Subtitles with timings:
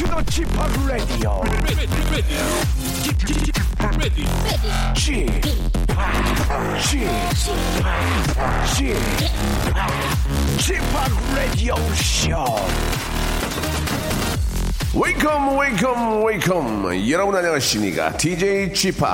[0.00, 0.48] to the Chip
[0.88, 1.44] Radio.
[4.94, 5.18] Chip,
[8.72, 8.96] Chip,
[10.58, 10.82] Chip
[11.36, 12.46] Radio Show.
[14.94, 17.10] Welcome, welcome, welcome.
[17.10, 18.16] 여러분 안녕하십니까?
[18.16, 19.04] DJ Chip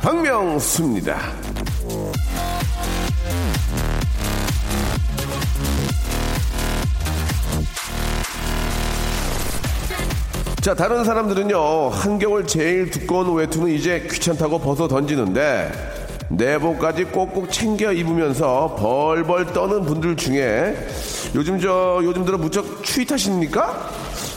[0.00, 1.49] 박명수입니다.
[10.60, 15.72] 자, 다른 사람들은요, 한겨울 제일 두꺼운 외투는 이제 귀찮다고 벗어 던지는데,
[16.28, 20.76] 내복까지 꼭꼭 챙겨 입으면서 벌벌 떠는 분들 중에
[21.34, 23.88] 요즘 저, 요즘 들어 무척 추위 탓입니까?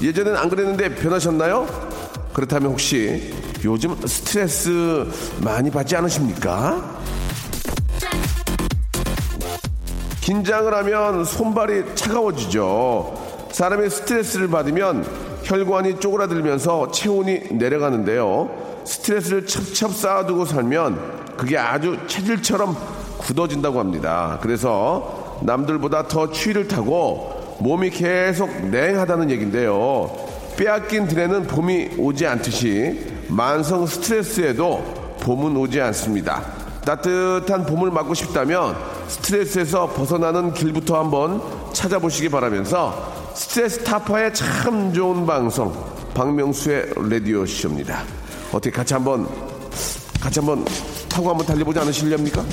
[0.01, 1.67] 예전엔 안 그랬는데 변하셨나요?
[2.31, 3.33] 그렇다면 혹시
[3.66, 5.05] 요즘 스트레스
[5.41, 6.99] 많이 받지 않으십니까?
[10.21, 13.49] 긴장을 하면 손발이 차가워지죠.
[13.51, 15.05] 사람이 스트레스를 받으면
[15.53, 18.49] 혈관이 쪼그라들면서 체온이 내려가는데요.
[18.85, 22.75] 스트레스를 첩첩 쌓아두고 살면 그게 아주 체질처럼
[23.19, 24.39] 굳어진다고 합니다.
[24.41, 30.09] 그래서 남들보다 더 추위를 타고 몸이 계속 냉하다는 얘기인데요.
[30.57, 34.83] 빼앗긴 들에는 봄이 오지 않듯이 만성 스트레스에도
[35.21, 36.41] 봄은 오지 않습니다.
[36.83, 38.75] 따뜻한 봄을 맞고 싶다면
[39.07, 41.41] 스트레스에서 벗어나는 길부터 한번
[41.73, 45.73] 찾아보시기 바라면서 스트레스 타파에 참 좋은 방송
[46.13, 48.03] 박명수의 라디오 쇼입니다.
[48.51, 49.27] 어떻게 같이 한번
[50.21, 50.63] 같이 한번
[51.09, 52.45] 타고 한번 달려보지 않으실렵니까?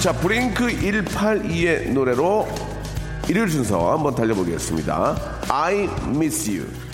[0.00, 2.46] 자 Blink 182의 노래로
[3.28, 5.16] 일요일 순서 한번 달려보겠습니다.
[5.48, 6.85] I miss you.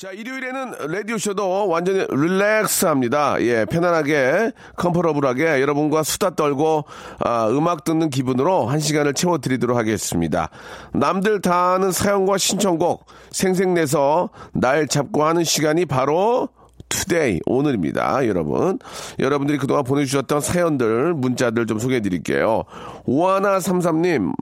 [0.00, 3.36] 자, 일요일에는 라디오쇼도 완전히 relax 합니다.
[3.40, 6.86] 예, 편안하게, comfortable하게 여러분과 수다 떨고,
[7.18, 10.48] 아, 음악 듣는 기분으로 한 시간을 채워드리도록 하겠습니다.
[10.94, 16.48] 남들 다 아는 사연과 신청곡 생생내서 날 잡고 하는 시간이 바로
[16.88, 18.78] 투데이 오늘입니다, 여러분.
[19.18, 22.64] 여러분들이 그동안 보내주셨던 사연들, 문자들 좀 소개해 드릴게요.
[23.06, 24.32] 오하나33님,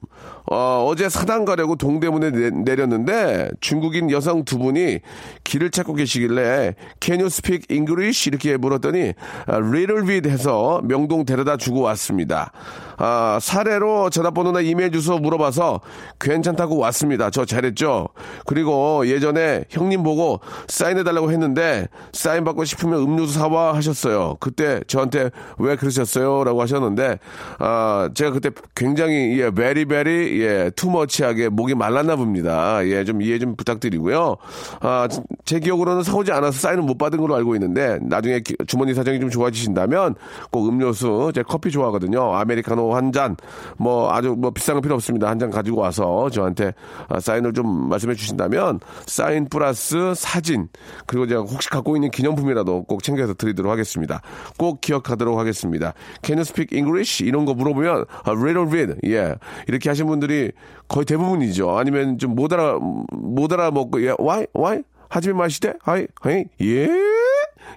[0.51, 2.31] 어, 어제 사당 가려고 동대문에
[2.65, 5.01] 내, 렸는데 중국인 여성 두 분이
[5.45, 8.29] 길을 찾고 계시길래 Can you speak English?
[8.29, 9.13] 이렇게 물었더니
[9.47, 12.53] 아, Little bit 해서 명동 데려다 주고 왔습니다.
[12.97, 15.81] 아, 사례로 전화번호나 이메일 주소 물어봐서
[16.19, 17.31] 괜찮다고 왔습니다.
[17.31, 18.09] 저 잘했죠?
[18.47, 24.37] 그리고 예전에 형님 보고 사인해달라고 했는데 사인 받고 싶으면 음료수 사와 하셨어요.
[24.41, 26.45] 그때 저한테 왜 그러셨어요?
[26.45, 27.19] 라고 하셨는데
[27.59, 32.87] 아, 제가 그때 굉장히 예, 베리 베리 예, 투머치하게 목이 말랐나 봅니다.
[32.87, 34.37] 예, 좀 이해 좀 부탁드리고요.
[34.81, 35.09] 아,
[35.45, 39.31] 제 기억으로는 사오지 않아서 사인을 못 받은 걸로 알고 있는데 나중에 기- 주머니 사정이 좀
[39.31, 40.15] 좋아지신다면
[40.51, 42.35] 꼭 음료수, 제 커피 좋아하거든요.
[42.37, 43.37] 아메리카노 한 잔,
[43.79, 45.29] 뭐 아주 뭐 비싼 거 필요 없습니다.
[45.29, 46.73] 한 잔 가지고 와서 저한테
[47.09, 50.69] 아, 사인을 좀 말씀해 주신다면 사인 플러스 사진
[51.07, 54.21] 그리고 제가 혹시 갖고 있는 기념품이라도 꼭 챙겨서 드리도록 하겠습니다.
[54.59, 55.95] 꼭 기억하도록 하겠습니다.
[56.23, 57.25] Can you speak English?
[57.25, 59.35] 이런 거 물어보면 아, little bit, 예
[59.69, 60.51] 이렇게 하신 분들 이
[60.89, 61.77] 거의 대부분이죠.
[61.79, 62.79] 아니면 좀 못 알아
[63.13, 64.47] 못 알아 먹고 예, why?
[64.57, 64.83] why?
[65.09, 65.73] はじめまして?
[65.81, 66.29] はい?
[66.29, 66.45] はい?
[66.61, 66.89] 예.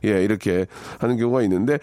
[0.05, 0.65] 예, 이렇게
[0.99, 1.77] 하는 경우가 있는데,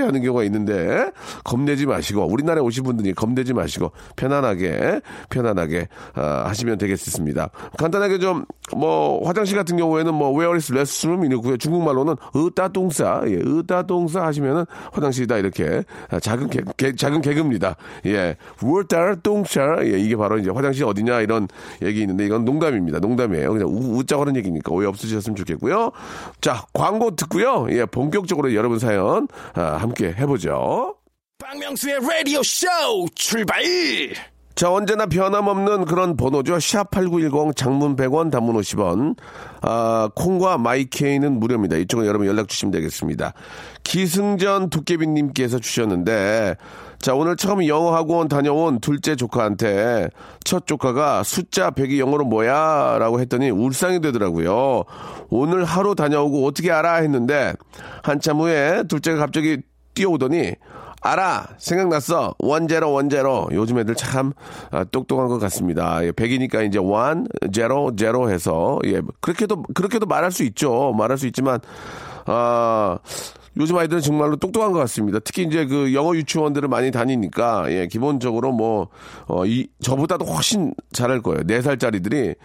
[0.00, 1.10] 헤 하는 경우가 있는데,
[1.44, 7.50] 겁내지 마시고, 우리나라에 오신 분들이 겁내지 마시고, 편안하게, 편안하게, 아, 하시면 되겠습니다.
[7.78, 8.44] 간단하게 좀,
[8.76, 11.24] 뭐, 화장실 같은 경우에는 뭐, where is restroom?
[11.26, 11.56] 이렇고요.
[11.56, 15.82] 중국말로는 으따 똥싸, 예, 으따 똥싸 하시면은 화장실이다, 이렇게.
[16.10, 17.76] 아, 작은 개, 개- 작은 개그입니다.
[18.06, 21.48] 예, 우따동사, 예, 이게 바로 이제 화장실 어디냐, 이런
[21.82, 22.98] 얘기 있는데, 이건 농담입니다.
[23.00, 23.52] 농담이에요.
[23.52, 25.90] 그냥 우, 웃자고 하는 얘기니까 오해 없으셨으면 좋겠고요.
[26.40, 27.66] 자, 광고 듣고요.
[27.70, 30.96] 예, 본격적으로 여러분 사연, 아, 함께 해보죠.
[31.38, 32.66] 박명수의 라디오 쇼
[33.14, 33.62] 출발!
[34.60, 36.56] 자, 언제나 변함없는 그런 번호죠.
[36.56, 39.16] 샵8910 장문 100원, 단문 50원.
[39.62, 41.76] 아, 콩과 마이케이는 무료입니다.
[41.78, 43.32] 이쪽은 여러분 연락 주시면 되겠습니다.
[43.84, 46.56] 기승전 도깨비님께서 주셨는데,
[46.98, 50.10] 자, 오늘 처음 영어 학원 다녀온 둘째 조카한테
[50.44, 52.98] 첫 조카가 숫자 100이 영어로 뭐야?
[52.98, 54.84] 라고 했더니 울상이 되더라고요.
[55.30, 56.96] 오늘 하루 다녀오고 어떻게 알아?
[56.96, 57.54] 했는데,
[58.02, 59.62] 한참 후에 둘째가 갑자기
[59.94, 60.54] 뛰어오더니
[61.02, 64.32] 알아 생각났어 원제로 원제로 요즘 애들 참
[64.70, 66.04] 아, 똑똑한 것 같습니다.
[66.04, 70.92] 예, 100이니까 이제 원 제로 제로 해서 예 그렇게도 그렇게도 말할 수 있죠.
[70.96, 71.58] 말할 수 있지만
[72.26, 72.98] 아
[73.56, 75.18] 요즘 아이들은 정말로 똑똑한 것 같습니다.
[75.18, 78.88] 특히 이제 그 영어 유치원들을 많이 다니니까, 예, 기본적으로 뭐,
[79.26, 81.42] 어, 이, 저보다도 훨씬 잘할 거예요.
[81.42, 82.36] 4살짜리들이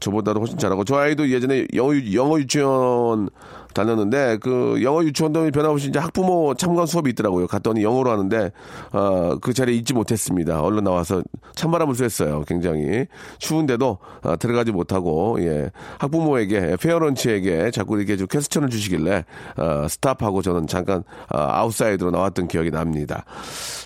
[0.00, 0.82] 저보다도 훨씬 잘하고.
[0.84, 3.28] 저 아이도 예전에 영어, 유- 영어 유치원
[3.74, 7.46] 다녔는데, 그 영어 유치원도 변함없이 이제 학부모 참관 수업이 있더라고요.
[7.46, 8.52] 갔더니 영어로 하는데,
[8.92, 10.60] 어, 그 자리에 있지 못했습니다.
[10.60, 11.22] 얼른 나와서
[11.54, 12.44] 찬바람을 쐈어요.
[12.46, 13.06] 굉장히.
[13.38, 19.24] 추운데도 어, 들어가지 못하고, 예, 학부모에게, parents에게 자꾸 이렇게 좀 question을 주시길래,
[19.56, 21.02] 어, stop하고 저는 잠깐,
[21.32, 23.24] 어, outside로 나왔던 기억이 납니다.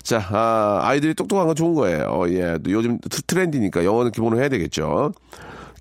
[0.03, 2.23] 자, 아, 아이들이 똑똑한 건 좋은 거예요.
[2.29, 5.11] 예, 또 요즘 트- 트렌드니까 영어는 기본으로 해야 되겠죠.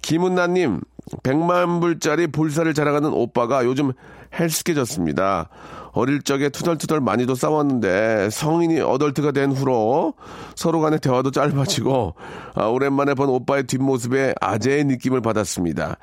[0.05, 0.83] 김은나님,
[1.23, 3.93] 100만 불짜리 볼살을 자랑하는 오빠가 요즘
[4.39, 5.49] 핼쑥해졌습니다.
[5.93, 10.13] 어릴 적에 투덜투덜 많이도 싸웠는데 성인이 adult가 된 후로
[10.57, 12.15] 서로 간의 대화도 짧아지고
[12.55, 15.97] 아, 오랜만에 본 오빠의 뒷모습에 아재의 느낌을 받았습니다.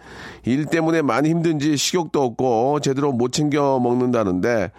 [0.45, 4.71] 일 때문에 많이 힘든지 식욕도 없고 제대로 못 챙겨 먹는다는데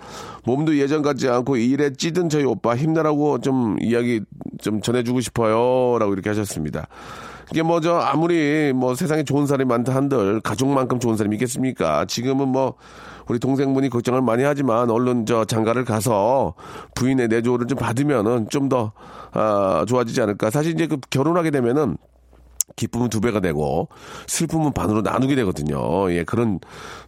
[0.44, 4.22] 몸도 예전 같지 않고 일에 찌든 저희 오빠 힘내라고 좀 이야기
[4.60, 5.98] 좀 전해주고 싶어요.
[6.00, 6.88] 라고 이렇게 하셨습니다.
[7.52, 12.04] 이게 뭐 저 아무리 뭐 세상에 좋은 사람이 많다 한들 가족만큼 좋은 사람이 있겠습니까?
[12.06, 12.74] 지금은 뭐
[13.28, 16.54] 우리 동생분이 걱정을 많이 하지만 얼른 저 장가를 가서
[16.94, 18.92] 부인의 내조를 좀 받으면은 좀더
[19.32, 20.50] 아, 좋아지지 않을까.
[20.50, 21.96] 사실 이제 그 결혼하게 되면은
[22.76, 23.88] 기쁨은 두 배가 되고
[24.26, 26.10] 슬픔은 반으로 나누게 되거든요.
[26.12, 26.60] 예, 그런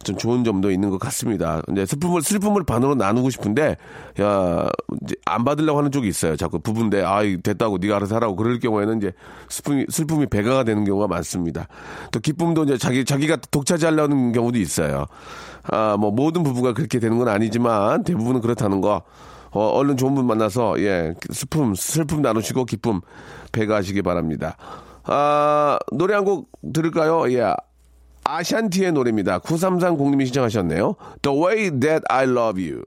[0.03, 1.61] 좀 좋은 점도 있는 것 같습니다.
[1.71, 3.77] 이제 슬픔을 슬픔을 반으로 나누고 싶은데
[4.21, 4.69] 야,
[5.03, 6.35] 이제 안 받으려고 하는 쪽이 있어요.
[6.35, 9.11] 자꾸 부부인데 아, 됐다고 네가 알아서 하라고 그럴 경우에는 이제
[9.49, 11.67] 슬픔이 슬픔이 배가가 되는 경우가 많습니다.
[12.11, 15.05] 또 기쁨도 이제 자기 자기가 독차지하려는 경우도 있어요.
[15.63, 19.03] 아, 뭐 모든 부부가 그렇게 되는 건 아니지만 대부분은 그렇다는 거.
[19.55, 22.99] 어, 얼른 좋은 분 만나서 예, 슬픔 슬픔 나누시고 기쁨
[23.53, 24.57] 배가하시기 바랍니다.
[25.05, 27.31] 아, 노래 한 곡 들을까요?
[27.31, 27.53] 예.
[28.23, 29.39] 아샨티의 노래입니다.
[29.39, 30.95] 9330님이 신청하셨네요.
[31.21, 32.83] The Way That I Love You.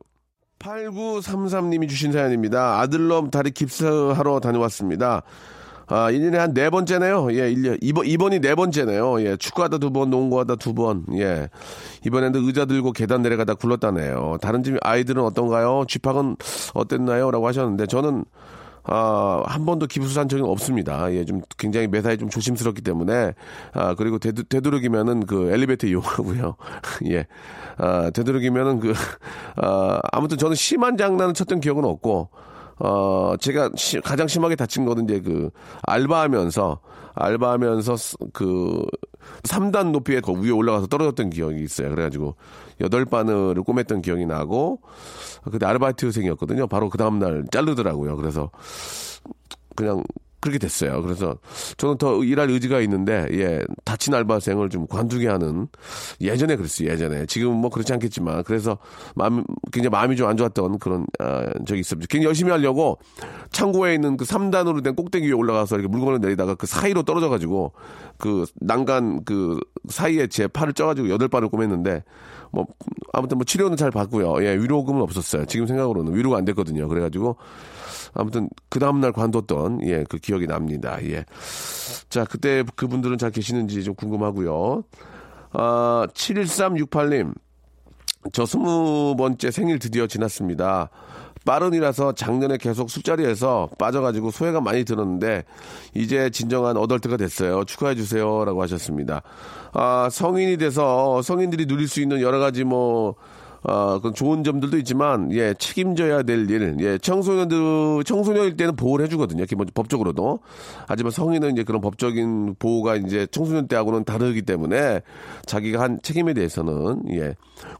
[0.58, 2.80] 8933님이 주신 사연입니다.
[2.80, 5.22] 아들놈 다리 깁스하러 다녀왔습니다.
[5.90, 7.32] 아, 1년에 한 네 번째네요.
[7.32, 9.22] 예, 1년, 이번, 이번이 네 번째네요.
[9.22, 11.04] 예, 축구하다 두 번, 농구하다 두 번.
[11.14, 11.48] 예.
[12.04, 14.38] 이번에는 의자 들고 계단 내려가다 굴렀다네요.
[14.42, 15.84] 다른 집 아이들은 어떤가요?
[15.88, 16.36] 쥐팍은
[16.74, 17.30] 어땠나요?
[17.30, 18.24] 라고 하셨는데, 저는,
[18.90, 21.12] 아, 한 번도 기부수한 적은 없습니다.
[21.12, 23.34] 예, 좀 굉장히 매사에 좀 조심스럽기 때문에,
[23.74, 26.56] 아, 그리고 되도, 되도록이면은 그 엘리베이터 이용하고요.
[27.10, 27.26] 예.
[27.76, 28.94] 아, 되도록이면은 그,
[29.56, 32.30] 아, 아무튼 저는 심한 장난을 쳤던 기억은 없고,
[32.80, 35.50] 어, 제가 시- 가장 심하게 다친 거는 이제 그,
[35.82, 36.80] 알바하면서,
[37.18, 38.84] 알바하면서 스- 그,
[39.42, 41.90] 3단 높이에 그 위에 올라가서 떨어졌던 기억이 있어요.
[41.90, 42.36] 그래가지고,
[42.80, 44.80] 여덟 바늘을 꼬맸던 기억이 나고,
[45.50, 46.66] 그때 아르바이트생이었거든요.
[46.66, 48.16] 바로 그 다음날 자르더라고요.
[48.16, 48.50] 그래서,
[49.76, 50.02] 그냥
[50.40, 51.02] 그렇게 됐어요.
[51.02, 51.36] 그래서
[51.78, 55.66] 저는 더 일할 의지가 있는데 예 다친 알바생을 좀 관두게 하는
[56.20, 56.90] 예전에 그랬어요.
[56.90, 58.78] 예전에 지금은 뭐 그렇지 않겠지만 그래서
[59.16, 59.42] 마음
[59.72, 62.06] 굉장히 마음이 좀 안 좋았던 그런 아, 적이 있습니다.
[62.10, 62.98] 굉장히 열심히 하려고
[63.50, 67.72] 창고에 있는 그 3단으로 된 꼭대기 위에 올라가서 이렇게 물건을 내리다가 그 사이로 떨어져 가지고
[68.18, 69.58] 그 난간 그
[69.88, 72.02] 사이에 제 팔을 쪄가지고 여덟 발을 꼬맸는데
[72.50, 72.66] 뭐
[73.12, 74.44] 아무튼 뭐 치료는 잘 받고요.
[74.44, 75.46] 예 위로금은 없었어요.
[75.46, 76.88] 지금 생각으로는 위로가 안 됐거든요.
[76.88, 77.36] 그래가지고
[78.18, 80.98] 아무튼 그 다음날 관뒀던 예 그 기억이 납니다.
[81.04, 81.24] 예.
[82.10, 84.82] 자 그때 그분들은 잘 계시는지 좀 궁금하고요.
[85.52, 87.34] 아 71368님
[88.32, 90.90] 저 스무 번째 생일 드디어 지났습니다.
[91.44, 95.44] 빠른이라서 작년에 계속 술자리에서 빠져가지고 소외가 많이 들었는데
[95.94, 97.64] 이제 진정한 어덜트가 됐어요.
[97.64, 99.22] 축하해 주세요라고 하셨습니다.
[99.72, 103.14] 아 성인이 돼서 성인들이 누릴 수 있는 여러 가지 뭐
[103.64, 109.44] 어, 그 좋은 점들도 있지만, 예, 책임져야 될 일, 예, 청소년들, 청소년일 때는 보호를 해주거든요.
[109.46, 110.38] 기본 법적으로도.
[110.86, 115.02] 하지만 성인은 이제 그런 법적인 보호가 이제 청소년 때하고는 다르기 때문에
[115.46, 117.34] 자기가 한 책임에 대해서는, 예,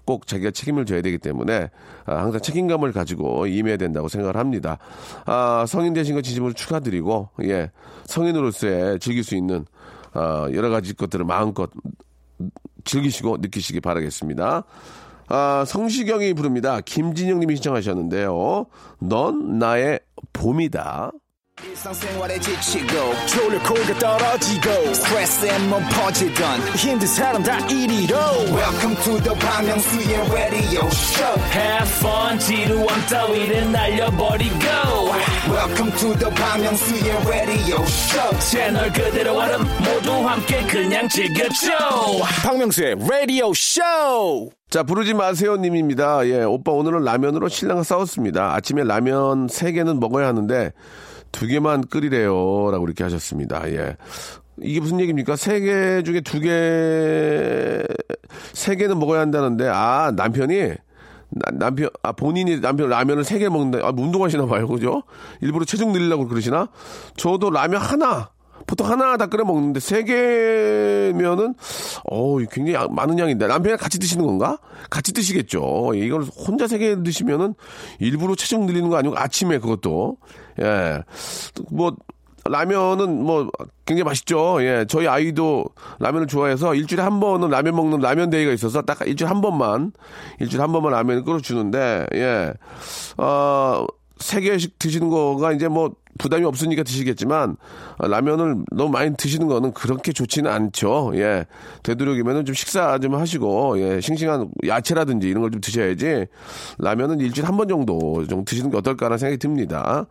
[0.05, 1.71] 꼭 자기가 책임을 져야 되기 때문에
[2.07, 4.79] 아, 항상 책임감을 가지고 임해야 된다고 생각을 합니다.
[5.27, 7.71] 아, 성인 되신 거 진심으로 축하드리고, 예,
[8.07, 9.65] 성인으로서의 즐길 수 있는,
[10.13, 11.71] 아, 여러 가지 것들을 마음껏
[12.85, 14.65] 즐기시고 느끼시기 바라겠습니다.
[15.29, 16.81] 아, 성시경이 부릅니다.
[16.81, 18.67] 김진영 님이 신청하셨는데요.
[19.01, 20.01] 넌 나의
[20.33, 21.13] 봄이다.
[21.65, 22.87] 일상생활에 지치고,
[23.27, 28.17] 졸려 코가 떨어지고, 스트레스에 몸 퍼지던, 힘든 사람 다 이리로.
[28.55, 34.55] welcome to the Bang Myung-soo's radio show Have fun 지루함 따위를 날려버리고
[35.51, 41.71] welcome to the Bang Myung-soo's radio show 채널 그대로 얼음 모두 함께 그냥 즐겨줘
[42.43, 46.27] 박명수의 라디오 쇼 자, 부르지 마세요 님입니다.
[46.29, 48.55] 예, 오빠 오늘은 라면으로 신랑과 싸웠습니다.
[48.55, 50.73] 아침에 라면 3개는 먹어야 하는데
[51.33, 52.71] 2개만 끓이래요.
[52.71, 53.71] 라고 이렇게 하셨습니다.
[53.73, 53.97] 예.
[54.61, 55.35] 이게 무슨 얘기입니까?
[55.35, 57.87] 3개 중에 2개,
[58.55, 60.75] 3개는 먹어야 한다는데, 아, 남편이
[61.31, 63.87] 나- 남편, 아, 본인이 남편 라면을 3개 먹는다.
[63.87, 64.67] 아, 운동하시나 봐요.
[64.67, 65.03] 그죠?
[65.41, 66.69] 일부러 체중 늘리려고 그러시나?
[67.17, 68.31] 저도 라면 하나,
[68.67, 71.55] 보통 하나 다 끓여 먹는데 세 개면은
[72.11, 74.59] 어 굉장히 양- 많은 양인데 남편이랑 같이 드시는 건가?
[74.91, 75.93] 같이 드시겠죠.
[75.95, 77.55] 예, 이걸 혼자 세 개 드시면은
[77.99, 80.19] 일부러 체중 늘리는 거 아니고 아침에 그것도
[80.61, 81.03] 예
[81.71, 81.95] 뭐
[82.45, 83.51] 라면은 뭐
[83.85, 84.63] 굉장히 맛있죠.
[84.63, 85.67] 예, 저희 아이도
[85.99, 89.93] 라면을 좋아해서 일주일에 한 번은 라면 먹는 라면 day가 있어서 딱 일주일에 한 번만
[90.41, 92.55] 일주일에 한 번만 라면을 끓여주는데 예,
[93.19, 93.87] 어
[94.21, 97.57] 세 개씩 드시는 거가 이제 뭐 부담이 없으니까 드시겠지만
[97.99, 101.13] 어, 라면을 너무 많이 드시는 거는 그렇게 좋지는 않죠.
[101.15, 101.47] 예,
[101.83, 106.27] 되도록이면은 좀 식사 좀 하시고 예, 싱싱한 야채라든지 이런 걸 좀 드셔야지
[106.79, 110.07] 라면은 일주일에 한 번 정도 좀 드시는 게 어떨까라는 생각이 듭니다.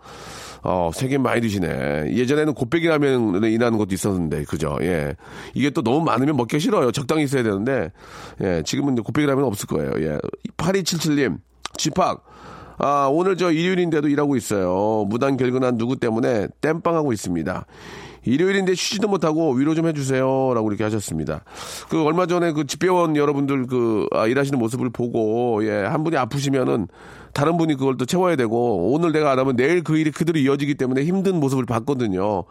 [0.64, 2.14] 어, 세개 많이 드시네.
[2.16, 4.78] 예전에는 곱빼기 라면을 일하는 것도 있었는데, 그죠?
[4.82, 5.16] 예.
[5.54, 6.92] 이게 또 너무 많으면 먹기 싫어요.
[6.92, 7.92] 적당히 있어야 되는데,
[8.42, 8.64] 예.
[8.66, 9.92] 지금은 곱빼기 라면 없을 거예요.
[10.00, 10.18] 예.
[10.58, 11.38] 8277님,
[11.78, 12.24] 집합.
[12.77, 15.05] 아, 오늘 저 일요일인데도 일하고 있어요.
[15.07, 17.65] 무단 결근한 누구 때문에 땜빵하고 있습니다.
[18.24, 20.53] 일요일인데 쉬지도 못하고 위로 좀 해주세요.
[20.53, 21.43] 라고 이렇게 하셨습니다.
[21.89, 26.88] 그 얼마 전에 그 집배원 여러분들 그 아, 일하시는 모습을 보고 예, 한 분이 아프시면은
[27.34, 30.75] 다른 분이 그걸 또 채워야 되고 오늘 내가 안 하면 내일 그 일이 그대로 이어지기
[30.75, 32.43] 때문에 힘든 모습을 봤거든요.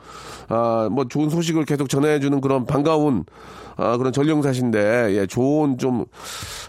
[0.49, 3.25] 아, 뭐 좋은 소식을 계속 전해주는 그런 반가운
[3.79, 6.07] 아, 그런 전령사신데, 예, 좋은 좀,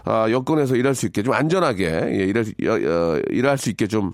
[0.04, 3.86] 아, 여건에서 일할 수 있게, 좀 안전하게, 예, 일할, 수- 여- 어, 일할 수 있게
[3.86, 4.12] 좀,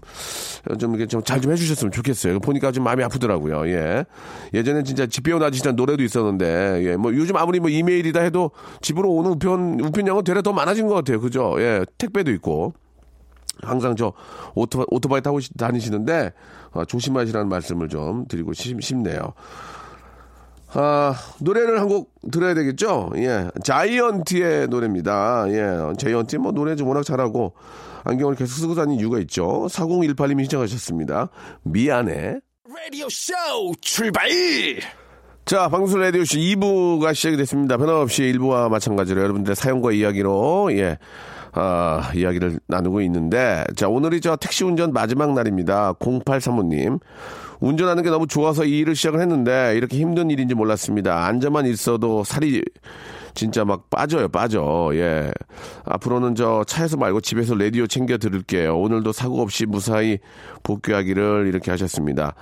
[0.70, 2.38] 어, 좀 이렇게 좀 잘 좀 해주셨으면 좋겠어요.
[2.38, 4.04] 보니까 좀 마음이 아프더라고요, 예.
[4.54, 9.32] 예전엔 진짜 집배원 아저씨란 노래도 있었는데, 예, 뭐 요즘 아무리 뭐 이메일이다 해도 집으로 오는
[9.32, 11.18] 우편, 우편량은 되레 더 많아진 것 같아요.
[11.20, 11.56] 그죠?
[11.58, 12.74] 예, 택배도 있고.
[13.62, 14.12] 항상 저
[14.54, 16.32] 오토, 오토바이 타고 시- 다니시는데,
[16.72, 19.32] 어, 조심하시라는 말씀을 좀 드리고 싶, 싶네요.
[20.76, 23.12] 아, 노래를 한 곡 들어야 되겠죠?
[23.16, 23.48] 예.
[23.62, 25.44] 자이언티의 노래입니다.
[25.50, 25.92] 예.
[25.98, 27.54] 자이언티 뭐 노래 좀 워낙 잘하고
[28.04, 29.66] 안경을 계속 쓰고 다니는 이유가 있죠.
[29.70, 31.28] 4018님이 신청하셨습니다.
[31.62, 32.40] 미안해.
[32.76, 33.32] 라디오 쇼
[33.80, 34.28] 출발
[35.44, 37.76] 자, 방송 라디오쇼 2부가 시작이 됐습니다.
[37.76, 40.98] 변함없이 1부와 마찬가지로 여러분들의 사연과 이야기로, 예,
[41.54, 45.92] 아, 이야기를 나누고 있는데, 자, 오늘이 저 택시 운전 마지막 날입니다.
[45.94, 47.00] 0835님.
[47.60, 51.26] 운전하는 게 너무 좋아서 이 일을 시작을 했는데, 이렇게 힘든 일인지 몰랐습니다.
[51.26, 52.62] 앉아만 있어도 살이
[53.34, 54.90] 진짜 막 빠져요, 빠져.
[54.94, 55.30] 예.
[55.84, 58.78] 앞으로는 저 차에서 말고 집에서 라디오 챙겨 들을게요.
[58.78, 60.18] 오늘도 사고 없이 무사히
[60.62, 62.34] 복귀하기를 이렇게 하셨습니다.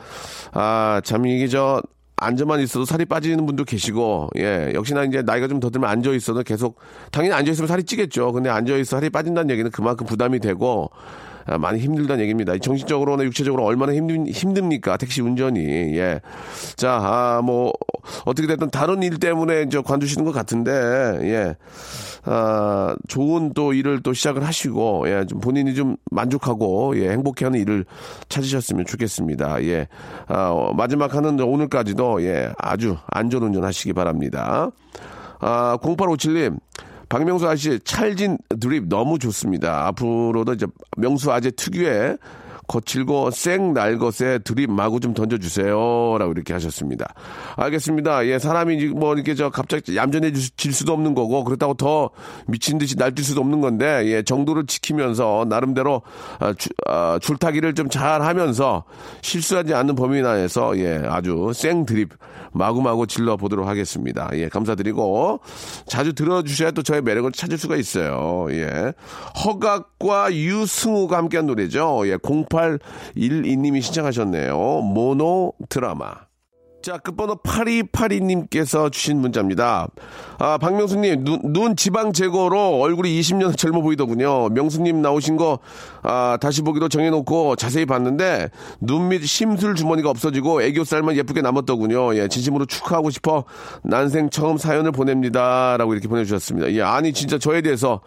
[0.53, 1.83] 아, 참 이게 저,
[2.23, 6.43] 앉아만 있어도 살이 빠지는 분도 계시고, 예, 역시나 이제 나이가 좀 더 들면 앉아 있어도
[6.43, 6.79] 계속,
[7.11, 8.33] 당연히 앉아 있으면 살이 찌겠죠.
[8.33, 10.91] 근데 앉아 있어 살이 빠진다는 얘기는 그만큼 부담이 되고,
[11.45, 12.57] 아, 많이 힘들다는 얘기입니다.
[12.59, 14.97] 정신적으로나 육체적으로 얼마나 힘든, 힘듭니까?
[14.97, 15.61] 택시 운전이.
[15.97, 16.21] 예.
[16.77, 17.73] 자, 아, 뭐,
[18.25, 20.71] 어떻게 됐든 다른 일 때문에 이제 관두시는 것 같은데,
[21.23, 21.57] 예.
[22.25, 27.85] 아, 좋은 또 일을 또 시작을 하시고, 예, 좀 본인이 좀 만족하고, 예, 행복해하는 일을
[28.29, 29.63] 찾으셨으면 좋겠습니다.
[29.65, 29.89] 예.
[30.29, 34.71] 아, 어, 마지막 하는 오늘까지도, 예, 아주 안전운전 하시기 바랍니다.
[35.41, 36.59] 아, 0857님.
[37.13, 39.87] 박명수 아저씨 찰진 드립 너무 좋습니다.
[39.89, 40.67] 앞으로도 이제
[40.97, 42.17] 명수 아재 특유의
[42.73, 46.17] 거칠고 쌩 날 것에 드립 마구 좀 던져주세요.
[46.19, 47.15] 라고 이렇게 하셨습니다.
[47.57, 48.27] 알겠습니다.
[48.27, 52.11] 예, 사람이 뭐 이렇게 저 갑자기 얌전해질 수도 없는 거고, 그렇다고 더
[52.47, 56.03] 미친 듯이 날뛸 수도 없는 건데, 예, 정도를 지키면서 나름대로
[56.41, 58.85] 아, 주- 아, 줄타기를 좀 잘 하면서
[59.21, 62.11] 실수하지 않는 범위 내에서 예, 아주 쌩 드립
[62.53, 64.31] 마구마구 질러 보도록 하겠습니다.
[64.35, 65.41] 예, 감사드리고
[65.87, 68.47] 자주 들어주셔야 또 저의 매력을 찾을 수가 있어요.
[68.51, 68.93] 예.
[69.45, 72.03] 허각과 유승우가 함께한 노래죠.
[72.07, 72.17] 예,
[72.71, 74.57] 0812님이 신청하셨네요.
[74.83, 76.15] 모노 드라마.
[76.83, 79.87] 자, 끝번호 8282님께서 주신 문자입니다.
[80.41, 84.49] 아, 박명수님, 눈, 눈 지방 제거로 얼굴이 20년 젊어 보이더군요.
[84.49, 85.61] 명수님 나오신 거,
[86.03, 88.51] 아, 다시 보기로 정해놓고 자세히 봤는데,
[88.81, 92.17] 눈 밑 심술 주머니가 없어지고 애교살만 예쁘게 남았더군요.
[92.17, 93.45] 예, 진심으로 축하하고 싶어
[93.85, 95.77] 난생 처음 사연을 보냅니다.
[95.77, 96.73] 라고 이렇게 보내주셨습니다.
[96.73, 98.01] 예, 아니, 진짜 저에 대해서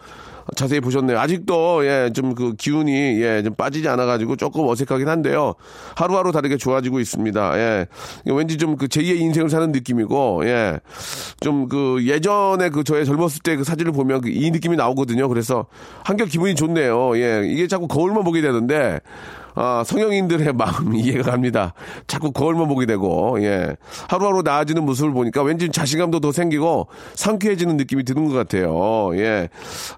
[0.54, 1.18] 자세히 보셨네요.
[1.18, 5.54] 아직도 예 좀 그 기운이 예 좀 빠지지 않아 가지고 조금 어색하긴 한데요.
[5.96, 7.58] 하루하루 다르게 좋아지고 있습니다.
[7.58, 7.86] 예
[8.26, 10.80] 왠지 좀 그 제2의 인생을 사는 느낌이고 예
[11.40, 15.28] 좀 그 예전에 그 저의 젊었을 때 그 사진을 보면 그 이 느낌이 나오거든요.
[15.28, 15.66] 그래서
[16.04, 17.16] 한결 기분이 좋네요.
[17.18, 19.00] 예 이게 자꾸 거울만 보게 되는데.
[19.56, 21.72] 아, 성형인들의 마음 이해가 갑니다.
[22.06, 23.74] 자꾸 거울만 보게 되고, 예.
[24.08, 29.10] 하루하루 나아지는 모습을 보니까 왠지 자신감도 더 생기고 상쾌해지는 느낌이 드는 것 같아요.
[29.16, 29.48] 예.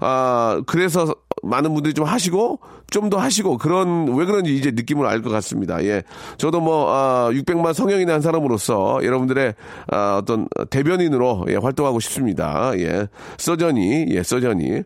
[0.00, 2.60] 아, 그래서 많은 분들이 좀 하시고,
[2.90, 5.82] 좀 더 하시고, 그런, 왜 그런지 이제 느낌을 알 것 같습니다.
[5.84, 6.02] 예.
[6.38, 9.54] 저도 뭐, 아, 600만 성형인의 한 사람으로서 여러분들의
[9.90, 12.72] 아, 어떤 대변인으로 예, 활동하고 싶습니다.
[12.78, 13.08] 예.
[13.38, 14.82] 서전이, 예, 서전이.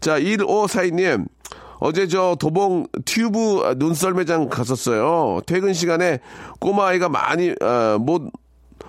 [0.00, 1.26] 자, 1542님.
[1.86, 5.42] 어제 저 도봉 튜브 눈썰 매장 갔었어요.
[5.44, 6.18] 퇴근 시간에
[6.58, 8.22] 꼬마 아이가 많이 어, 못,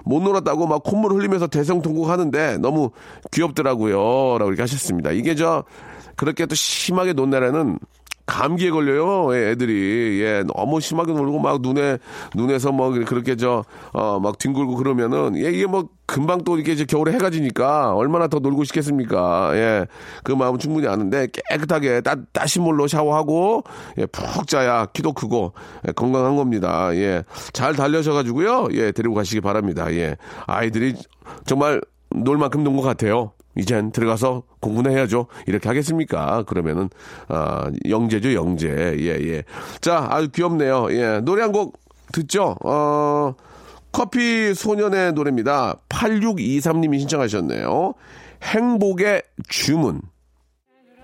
[0.05, 2.91] 못 놀았다고 막 콧물 흘리면서 대성통곡 하는데 너무
[3.31, 4.37] 귀엽더라고요.
[4.37, 5.11] 라고 이렇게 하셨습니다.
[5.11, 5.65] 이게 저
[6.15, 7.79] 그렇게 또 심하게 논 날에는
[8.25, 10.19] 감기에 걸려요, 예, 애들이.
[10.21, 11.97] 예, 너무 심하게 놀고 막 눈에,
[12.33, 13.63] 눈에서 뭐 그렇게 저,
[13.93, 18.27] 어, 막 뒹굴고 그러면은, 예, 이게 뭐 금방 또 이렇게 이제 겨울에 해가 지니까 얼마나
[18.27, 19.51] 더 놀고 싶겠습니까?
[19.55, 19.85] 예,
[20.23, 23.63] 그 마음은 충분히 아는데 깨끗하게 따, 따신 물로 샤워하고,
[23.99, 25.53] 예, 푹 자야 키도 크고,
[25.87, 26.95] 예, 건강한 겁니다.
[26.95, 29.91] 예, 잘 달려셔가지고요, 예, 데리고 가시기 바랍니다.
[29.93, 30.15] 예,
[30.47, 30.95] 아이들이
[31.45, 33.31] 정말 놀 만큼 논 것 같아요.
[33.57, 35.27] 이젠 들어가서 공부나 해야죠.
[35.47, 36.43] 이렇게 하겠습니까?
[36.43, 36.89] 그러면은,
[37.27, 38.67] 아, 영재죠, 영재.
[38.69, 39.43] 예, 예.
[39.81, 40.87] 자, 아주 귀엽네요.
[40.91, 41.21] 예.
[41.23, 41.79] 노래 한 곡
[42.11, 42.55] 듣죠?
[42.63, 43.33] 어,
[43.91, 45.77] 커피 소년의 노래입니다.
[45.89, 47.93] 8623님이 신청하셨네요.
[48.43, 50.01] 행복의 주문.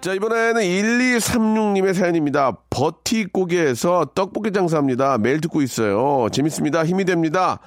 [0.02, 2.58] 자, 이번에는 1236님의 사연입니다.
[2.70, 5.18] 버티고개에서 떡볶이 장사합니다.
[5.20, 6.28] 매일 듣고 있어요.
[6.32, 6.84] 재밌습니다.
[6.86, 7.60] 힘이 됩니다.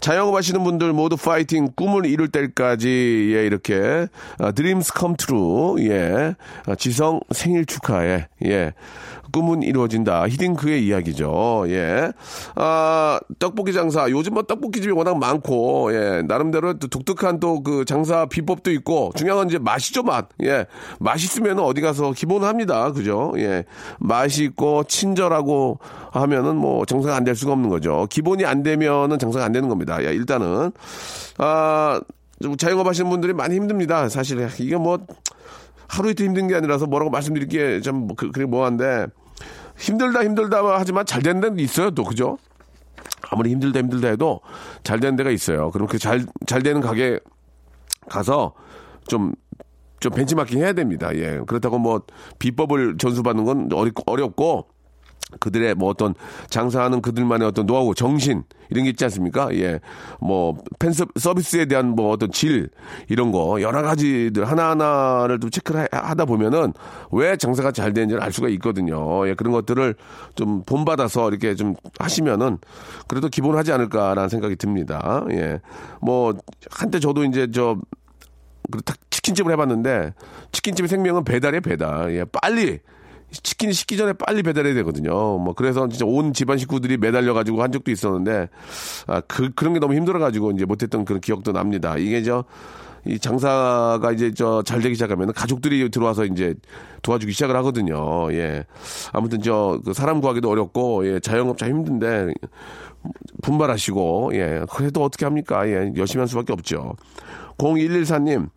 [0.00, 2.88] 자영업 하시는 분들 모두 파이팅 꿈을 이룰 때까지
[3.34, 4.06] 예 이렇게
[4.54, 6.34] Dreams Come True 예.
[6.66, 8.72] 아, 지성 생일 축하해 예.
[9.32, 10.26] 꿈은 이루어진다.
[10.26, 14.10] 히딩크의 이야기죠 예아 떡볶이 장사.
[14.10, 16.22] 요즘 뭐 떡볶이 집이 워낙 많고 예.
[16.26, 20.66] 나름대로 또 독특한 또 그 장사 비법도 있고 중요한 건 이제 맛이죠 맛예.
[20.98, 22.90] 맛있으면 어디 가서 기본 합니다.
[22.92, 23.32] 그죠?
[23.36, 23.64] 예.
[23.98, 25.78] 맛이 있고 친절하고
[26.12, 28.06] 하면은 뭐 장사가 안 될 수가 없는 거죠.
[28.08, 29.89] 기본이 안 되면은 장사가 안 되는 겁니다.
[29.96, 30.72] 야, 일단은,
[31.38, 32.00] 아,
[32.42, 34.08] 좀 자영업 하시는 분들이 많이 힘듭니다.
[34.08, 34.48] 사실.
[34.58, 34.98] 이게 뭐,
[35.88, 39.06] 하루 이틀 힘든 게 아니라서 뭐라고 말씀드리기에 좀, 뭐 그, 그래 뭐한데,
[39.76, 42.04] 힘들다 힘들다 하지만 잘 되는 데도 있어요, 또.
[42.04, 42.38] 그죠?
[43.30, 44.40] 아무리 힘들다 힘들다 해도
[44.82, 45.70] 잘 되는 데가 있어요.
[45.70, 47.20] 그럼 그 잘, 잘 되는 가게
[48.08, 48.54] 가서
[49.06, 49.32] 좀,
[50.00, 51.14] 좀 벤치마킹 해야 됩니다.
[51.14, 51.40] 예.
[51.46, 52.02] 그렇다고 뭐,
[52.38, 53.68] 비법을 전수받는 건
[54.06, 54.66] 어렵고,
[55.38, 56.14] 그들의 뭐 어떤
[56.48, 59.54] 장사하는 그들만의 어떤 노하우, 정신 이런 게 있지 않습니까?
[59.54, 59.80] 예,
[60.20, 62.70] 뭐 팬서 서비스에 대한 뭐 어떤 질
[63.08, 66.72] 이런 거 여러 가지들 하나 하나를 좀 체크를 하다 보면은
[67.10, 69.28] 왜 장사가 잘 되는지를 알 수가 있거든요.
[69.28, 69.94] 예, 그런 것들을
[70.34, 72.58] 좀 본받아서 이렇게 좀 하시면은
[73.08, 75.24] 그래도 기본하지 않을까라는 생각이 듭니다.
[75.30, 75.60] 예,
[76.00, 76.34] 뭐
[76.70, 77.76] 한때 저도 이제 저
[78.70, 80.14] 그딱 치킨집을 해봤는데
[80.52, 82.14] 치킨집 의 생명은 배달이에요 배달.
[82.14, 82.80] 예, 빨리
[83.32, 85.38] 치킨이 식기 전에 빨리 배달해야 되거든요.
[85.38, 88.48] 뭐 그래서 진짜 온 집안 식구들이 매달려 가지고 한 적도 있었는데
[89.06, 91.96] 아 그 그런 게 너무 힘들어 가지고 이제 못했던 그런 기억도 납니다.
[91.96, 92.44] 이게 저
[93.06, 96.54] 이 장사가 이제 저 잘 되기 시작하면 가족들이 들어와서 이제
[97.00, 98.30] 도와주기 시작을 하거든요.
[98.34, 98.66] 예.
[99.14, 102.34] 아무튼 저 그 사람 구하기도 어렵고 예, 자영업자 힘든데
[103.42, 104.64] 분발하시고 예.
[104.70, 105.66] 그래도 어떻게 합니까?
[105.66, 105.92] 예.
[105.96, 106.94] 열심히 할 수밖에 없죠.
[107.56, 108.50] 0114님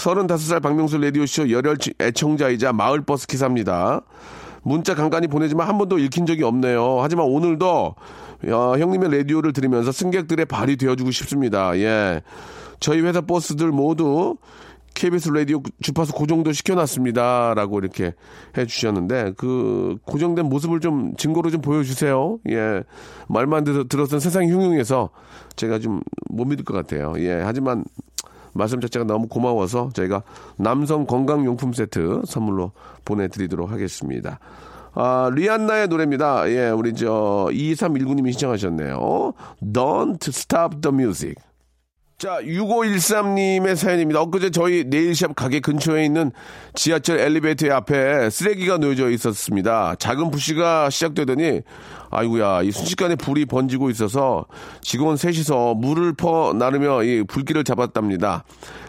[0.00, 4.02] 35살 박명수 라디오쇼 열혈 애청자이자 마을버스 기사입니다.
[4.62, 7.00] 문자 간간히 보내지만 한 번도 읽힌 적이 없네요.
[7.00, 7.94] 하지만 오늘도
[8.46, 11.76] 어, 형님의 라디오를 들으면서 승객들의 발이 되어주고 싶습니다.
[11.78, 12.22] 예.
[12.78, 14.38] 저희 회사 버스들 모두
[14.94, 17.54] KBS 라디오 주파수 고정도 시켜놨습니다.
[17.54, 18.14] 라고 이렇게
[18.56, 22.38] 해 주셨는데, 그, 고정된 모습을 좀 증거로 좀 보여주세요.
[22.48, 22.82] 예.
[23.28, 25.10] 말만 들어, 들었던 세상이 흉흉해서
[25.56, 27.12] 제가 좀 못 믿을 것 같아요.
[27.18, 27.32] 예.
[27.32, 27.84] 하지만
[28.54, 30.22] 말씀 자체가 너무 고마워서 저희가
[30.56, 32.72] 남성 건강용품 세트 선물로
[33.04, 34.38] 보내드리도록 하겠습니다.
[34.92, 36.50] 아, 리안나의 노래입니다.
[36.50, 39.32] 예, 우리 저 2319님이 신청하셨네요.
[39.62, 41.34] Don't stop the music.
[42.18, 44.20] 자, 6513님의 사연입니다.
[44.20, 46.32] 엊그제 저희 네일샵 가게 근처에 있는
[46.74, 49.94] 지하철 엘리베이터 앞에 쓰레기가 놓여져 있었습니다.
[49.94, 51.62] 작은 불씨가 시작되더니,
[52.10, 54.44] 아이고야, 이 순식간에 불이 번지고 있어서
[54.80, 58.44] 직원 셋이서 물을 퍼 나르며 이 불길을 잡았답니다.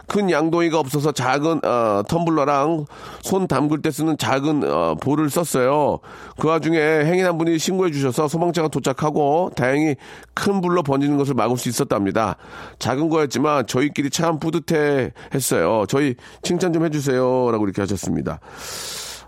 [0.07, 2.85] 큰 양동이가 없어서 작은 어, 텀블러랑
[3.21, 5.99] 손 담글 때 쓰는 작은 어, 볼을 썼어요.
[6.37, 9.95] 그 와중에 행인 한 분이 신고해 주셔서 소방차가 도착하고 다행히
[10.33, 12.35] 큰 불로 번지는 것을 막을 수 있었답니다.
[12.79, 15.85] 작은 거였지만 저희끼리 참 뿌듯해 했어요.
[15.87, 18.39] 저희 칭찬 좀 해주세요라고 이렇게 하셨습니다.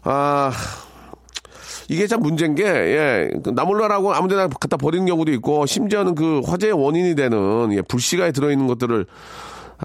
[0.03, 0.51] 아.
[1.89, 6.73] 이게 참 문제인 게, 예, 나몰라라고 아무 데나 갖다 버리는 경우도 있고, 심지어는 그 화재의
[6.73, 9.05] 원인이 되는, 예, 불씨가에 들어있는 것들을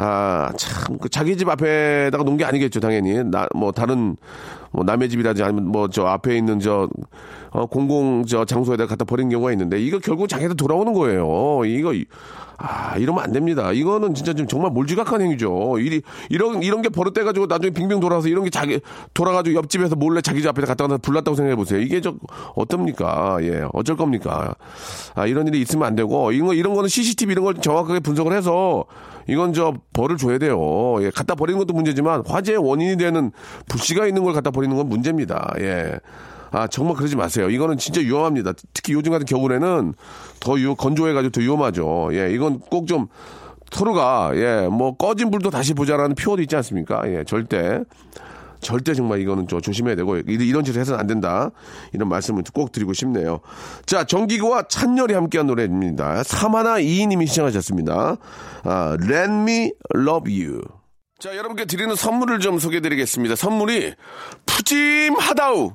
[0.00, 3.24] 아, 참, 그 자기 집 앞에다가 놓은 게 아니겠죠, 당연히.
[3.24, 4.16] 나, 뭐, 다른,
[4.72, 6.88] 뭐 남의 집이라든지 아니면 뭐 저 앞에 있는 저
[7.50, 11.62] 어, 공공 저 장소에다 갖다 버린 경우가 있는데 이거 결국 자기한테 돌아오는 거예요.
[11.64, 12.04] 이거 이-
[12.60, 13.70] 아 이러면 안 됩니다.
[13.72, 15.76] 이거는 진짜 좀 정말 몰지각한 행위죠.
[15.78, 18.80] 이 이런 이런 게 버릇돼 가지고 나중에 빙빙 돌아서 이런 게 자기
[19.14, 21.80] 돌아가지고 옆집에서 몰래 자기 집 앞에다 갖다 놔 불났다고 생각해 보세요.
[21.80, 22.14] 이게 저
[22.56, 23.38] 어떻습니까?
[23.42, 24.54] 예 어쩔 겁니까?
[25.14, 28.32] 아 이런 일이 있으면 안 되고 이런 거 이런 거는 CCTV 이런 걸 정확하게 분석을
[28.36, 28.84] 해서
[29.28, 30.96] 이건 저 벌을 줘야 돼요.
[31.02, 33.30] 예, 갖다 버리는 것도 문제지만 화재의 원인이 되는
[33.68, 35.54] 불씨가 있는 걸 갖다 버리는 건 문제입니다.
[35.60, 36.00] 예.
[36.50, 37.48] 아, 정말 그러지 마세요.
[37.48, 38.52] 이거는 진짜 위험합니다.
[38.74, 39.94] 특히 요즘 같은 겨울에는
[40.40, 42.08] 더 유, 건조해가지고 더 위험하죠.
[42.12, 43.06] 예, 이건 꼭 좀
[43.70, 47.02] 서로가, 예, 뭐 꺼진 불도 다시 보자라는 표어도 있지 않습니까?
[47.06, 47.80] 예, 절대.
[48.60, 51.50] 절대 정말 이거는 좀 조심해야 되고 이- 이런 짓을 해서는 안 된다
[51.92, 53.38] 이런 말씀을 꼭 드리고 싶네요.
[53.86, 56.24] 자 정기구와 찬열이 함께한 노래입니다.
[56.24, 58.16] 사마나 이인님이 시청하셨습니다.
[58.64, 60.62] 아, Let Me Love You.
[61.18, 63.34] 자 여러분께 드리는 선물을 좀 소개해 드리겠습니다.
[63.34, 63.94] 선물이
[64.46, 65.74] 푸짐하다우.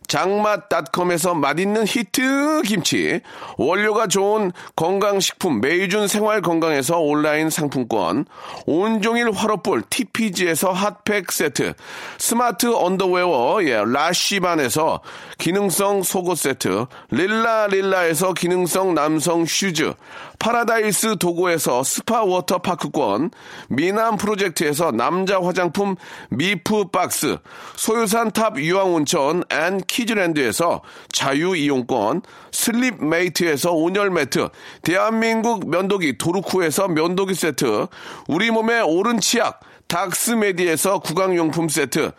[0.11, 3.21] 장맛닷컴에서 맛있는 히트 김치,
[3.57, 8.25] 원료가 좋은 건강식품 메이준 생활건강에서 온라인 상품권,
[8.65, 11.75] 온종일 화로볼 TPG에서 핫팩 세트,
[12.17, 14.99] 스마트 언더웨어 예, 라쉬반에서
[15.37, 19.93] 기능성 속옷 세트, 릴라 릴라에서 기능성 남성 슈즈,
[20.39, 23.31] 파라다이스 도고에서 스파 워터파크권,
[23.69, 25.95] 미남 프로젝트에서 남자 화장품
[26.31, 27.37] 미프 박스,
[27.77, 34.49] 소요산 탑 유황온천 and 키즈랜드에서 자유이용권, 슬립 메이트에서 온열 매트,
[34.81, 37.87] 대한민국 면도기 도루코에서 면도기 세트,
[38.27, 42.11] 우리 몸에 옳은 치약, 닥스메디에서 구강용품 세트,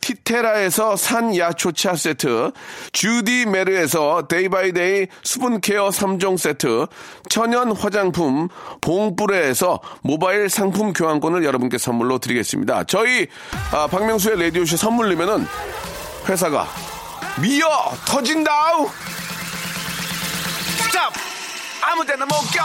[0.00, 2.52] 티테라에서 산야초차 세트,
[2.92, 6.86] 주디 메르에서 Day by Day 수분케어 3종 세트,
[7.28, 8.48] 천연 화장품
[8.80, 12.84] 봉뿌레에서 모바일 상품 교환권을 여러분께 선물로 드리겠습니다.
[12.84, 13.26] 저희
[13.72, 15.44] 아, 박명수의 라디오쇼 선물리면은
[16.28, 16.66] 회사가
[17.40, 17.68] 미어
[18.04, 18.88] 터진다우
[20.78, 21.12] 스탑
[21.82, 22.64] 아무 데나 못 껴.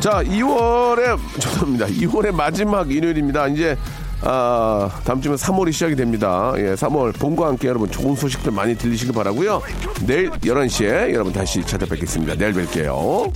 [0.00, 1.86] 자, 2월의 죄송합니다.
[1.86, 3.48] 2월의 마지막 일요일입니다.
[3.48, 3.76] 이제
[4.22, 6.52] 아, 다음 주면 3월이 시작이 됩니다.
[6.56, 9.62] 예, 3월 봄과 함께 여러분 좋은 소식들 많이 들리시길 바라고요.
[10.06, 12.34] 내일 11시에 여러분 다시 찾아뵙겠습니다.
[12.34, 13.32] 내일 뵐게요.